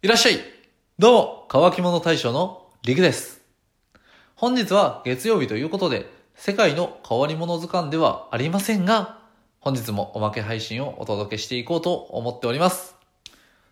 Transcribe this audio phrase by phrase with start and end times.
[0.00, 0.38] いらっしゃい
[0.96, 3.40] どうも、乾き物大将のリクです。
[4.36, 6.06] 本日は月曜日ということで、
[6.36, 9.18] 世界の変わり物図鑑ではありませんが、
[9.58, 12.94] 本日もおまけ配信をお届けしていこうと思っております。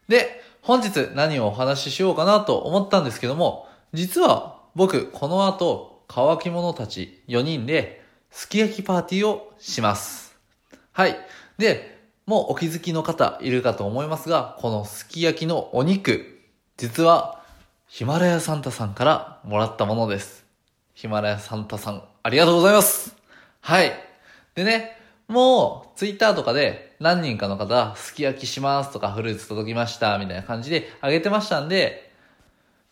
[0.08, 8.02] で、本日何をお話ししようかなと思ったんですけども、実は僕、この後、乾き物たち4人で、
[8.32, 10.36] すき焼きパーティーをします。
[10.90, 11.16] はい。
[11.56, 11.95] で、
[12.26, 16.40] もうお気づきの方いるかと思いますが、このすき焼きのお肉、
[16.76, 17.40] 実は
[17.86, 20.44] ヒマラヤサンタさんからもらったものです。
[20.94, 23.14] ヒマラヤサンタさん、ありがとうございます。
[23.60, 23.92] はい。
[24.56, 24.96] でね、
[25.28, 32.12] もうツイッターとかで何人かの方、すき焼きしますとかフルーツ届きましたみたいな感じであげてましたんで、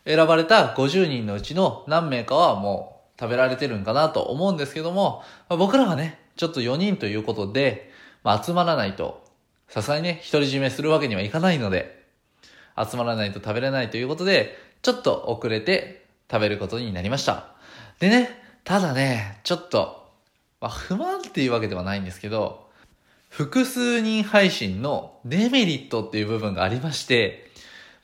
[0.06, 7.90] 選ばれた50人のうちの何名かはもう食べられてるんかなと思うんですけども、僕らがね、ちょっと4人ということで、
[8.22, 9.23] まあ、集まらないと、
[9.68, 12.04] さすがにね、独り占めするわけにはいかないので、
[12.76, 17.54] 集まらないと食べれないということで、ちょっと遅れて食べることになりました。
[18.00, 18.28] でね、
[18.64, 20.10] ただね、ちょっと、
[20.60, 22.68] まあ、不満っていうわけではないんですけど、
[23.28, 27.50] 複数人配信のデメリットっていう部分がありまして、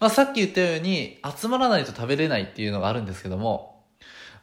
[0.00, 3.84] まあ、さっき言ったように、集まらないと食べれないっていうのがあるんですけども、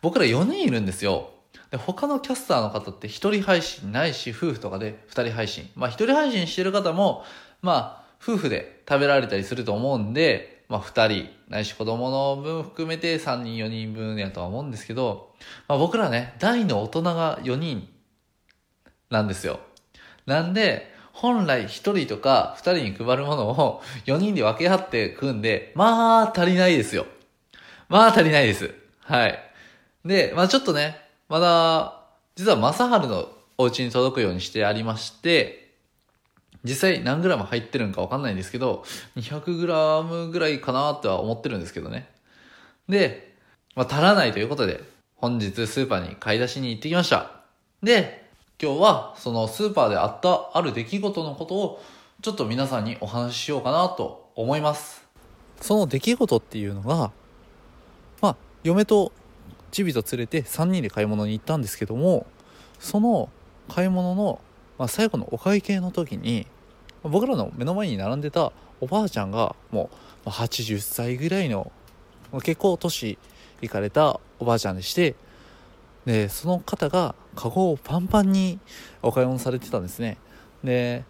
[0.01, 1.31] 僕ら4人いるんですよ。
[1.71, 5.69] で、他のキャスターの方って一人配信ないし、夫婦とかで二人配信。
[5.75, 7.23] まあ一人配信してる方も、
[7.61, 15.33] まあ夫婦で食べられたりすると思うんで、まあ二人、ないし子供の分含めて三人四人分やとは思うんですけど、
[15.67, 17.87] まあ僕らね、大の大人が4人
[19.09, 19.59] なんですよ。
[20.25, 27.07] なんで、本来一人とか二人に配るものを4人で分け合って食うんで、まあ足りないですよ。
[27.89, 28.73] まあ足りないです。
[29.01, 29.39] はい。
[30.05, 32.01] で、まあちょっとね、まだ、
[32.35, 35.73] 実は正治のお家に届くようにしてありまして、
[36.63, 38.83] 実際何グラム入ってるんかわかんないんですけど、
[39.15, 42.09] 200グラムぐらいかなとは思ってるんですけどね。
[42.87, 43.35] で、
[43.75, 44.83] まあ足らないということで、
[45.15, 47.31] 本日スーパーに買い出しに行ってきました。
[47.81, 48.27] で、
[48.61, 51.83] 今日はそのスーパーであったある出来事のことを
[52.21, 55.05] ちょっと皆さんにお話ししようかなと思います。
[55.61, 57.11] その出来事っていうのが、
[58.21, 59.11] まあ、嫁と
[59.71, 62.25] チビと連れて3人で買い物に行ったんですけども
[62.79, 63.29] その
[63.69, 64.39] 買い物の、
[64.77, 66.47] まあ、最後のお会計の時に
[67.03, 68.51] 僕らの目の前に並んでた
[68.81, 69.89] おばあちゃんがも
[70.25, 71.71] う80歳ぐらいの
[72.43, 73.17] 結構年
[73.61, 75.15] いかれたおばあちゃんでして
[76.05, 78.59] でその方がカゴをパンパンに
[79.01, 80.17] お買い物されてたんですね。
[80.63, 81.03] で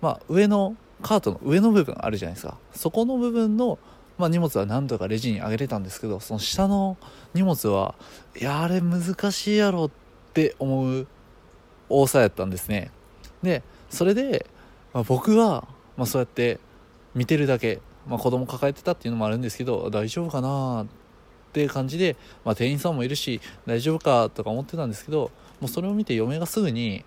[0.00, 2.58] まあ上のカートの上の部分あるじゃないですか。
[2.72, 3.78] そこの部分の
[4.22, 6.96] まあ、荷物は何とかレジにあげれたんですけどその下の
[7.34, 7.96] 荷物は
[8.40, 9.02] いやあれ難
[9.32, 9.90] しいやろっ
[10.32, 11.08] て思う
[11.88, 12.92] 多さやったんですね
[13.42, 14.46] でそれで、
[14.94, 15.66] まあ、僕は、
[15.96, 16.60] まあ、そうやって
[17.16, 20.86] 見てるだけ、まあ、子供抱えてたっていうのもあるんですけど大丈夫かなっ
[21.52, 27.04] て感じで、まあ、店員さんもいるし大丈夫かとか思ってたんですけどもうそれを見て嫁がすぐに、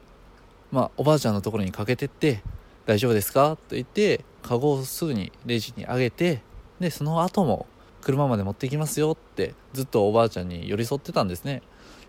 [0.69, 2.43] まあ、おばあちゃんのところにかけてって
[2.85, 6.41] 「大丈夫ですか?」と言ってカゴをすぐにレジにあげて
[6.79, 7.67] でその後も
[8.01, 11.61] 車まで持ってきますよってずっとおばあちゃんに寄り添ってたんですね。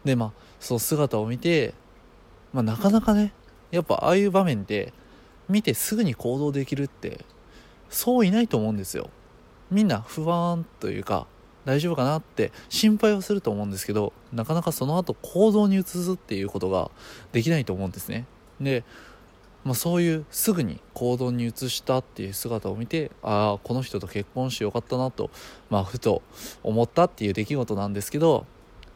[0.04, 1.74] でまあその姿を見て、
[2.52, 3.32] まあ、なかなかね
[3.70, 4.92] やっぱああいう場面で
[5.48, 7.24] 見てすぐに行動できるって
[7.88, 9.10] そういないと思うんですよ。
[9.70, 11.26] みんな不安というか
[11.64, 16.90] 大丈夫かなって心配をすると思うんですけどなかなかその後行動に移すっていうことが
[17.32, 18.26] できないと思うんですね。
[18.60, 18.84] で
[19.66, 25.28] まあ、そういうすぐに行動に移したっていう姿を見てああこの人と結婚してよかったなと、
[25.70, 26.22] まあ、ふと
[26.62, 28.46] 思ったっていう出来事なんですけど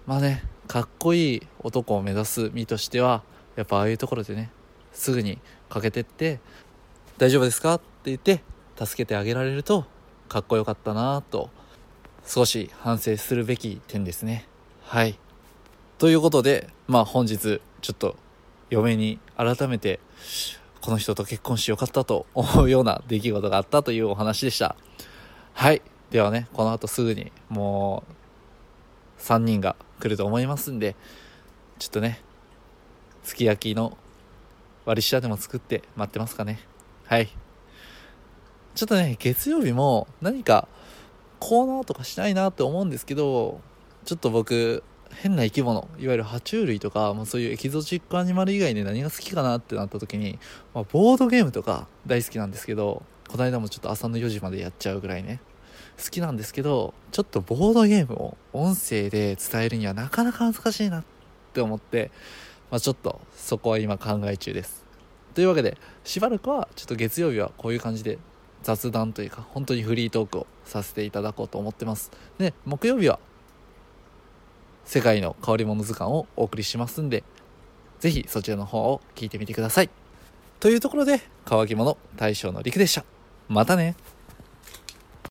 [0.06, 3.24] まあねかっこいい男を目指す身としては
[3.56, 4.52] やっぱああいうところでね
[4.92, 6.38] すぐにかけてって
[7.18, 8.40] 「大丈夫ですか?」って言って
[8.78, 9.86] 助けてあげられると
[10.28, 11.50] かっこよかったなと
[12.24, 14.46] 少し反省するべき点ですね
[14.84, 15.18] はい
[15.98, 18.14] ということでまあ本日ちょっと
[18.70, 19.98] 嫁に改めて
[20.80, 24.76] この人と結婚してよかったと思うような出来事があったというお話でした。
[25.52, 25.82] はい。
[26.10, 28.02] ではね、この後すぐにも
[29.18, 30.96] う3人が来ると思いますんで、
[31.78, 32.22] ちょっとね、
[33.22, 33.98] すき焼きの
[34.86, 36.60] 割り下でも作って待ってますかね。
[37.04, 37.28] はい。
[38.74, 40.66] ちょっとね、月曜日も何か
[41.38, 43.60] コーナーとかしたいなって思うんですけど、
[44.04, 44.82] ちょっと僕、
[45.14, 50.38] 変な生き物いわゆる爬虫類とかもうそういうエキゾチックアニマル以外で何が好きかなってなった時に、
[50.74, 55.40] まあ、ボードゲームとか大好きなんですけどこの間もちょっと朝の4時までやっちゃうぐらいね。
[56.02, 61.04] 好きなんですけどちょっとボードゲームを音声で伝えるにはなかなか難しいなっ
[61.52, 62.10] て思って、
[62.70, 64.84] まあ、ちょっとそこは今考え中です。
[65.34, 68.18] というわけでしばらくはちょっと月曜日はこういう感じで
[68.62, 72.10] 雑談というか本当にフリートークをさせていただこうと思ってます。
[72.38, 73.18] で木曜日は
[74.90, 77.22] 世界の変わり者図鑑をお送りしますんで
[78.00, 79.90] ぜひそちらの方を聞いてみてください。
[80.58, 83.04] というところで乾き物大将の陸でした。
[83.48, 83.94] またね。